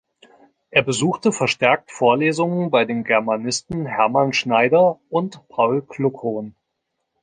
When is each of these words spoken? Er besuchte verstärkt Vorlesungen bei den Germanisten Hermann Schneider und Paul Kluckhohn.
Er 0.71 0.81
besuchte 0.81 1.31
verstärkt 1.31 1.91
Vorlesungen 1.91 2.71
bei 2.71 2.85
den 2.85 3.03
Germanisten 3.03 3.85
Hermann 3.85 4.33
Schneider 4.33 4.99
und 5.09 5.47
Paul 5.47 5.83
Kluckhohn. 5.85 6.55